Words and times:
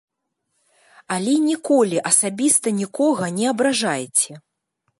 Але 1.15 1.35
ніколі 1.49 1.97
асабіста 2.11 2.67
нікога 2.81 3.25
не 3.39 3.45
абражайце. 3.53 4.31